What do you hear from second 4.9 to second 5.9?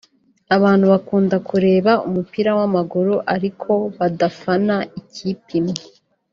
ikipe imwe